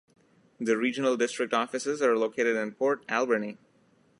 The 0.59 0.77
regional 0.77 1.15
district 1.15 1.53
offices 1.53 2.01
are 2.01 2.17
located 2.17 2.55
in 2.55 2.71
Port 2.73 3.05
Alberni. 3.07 3.59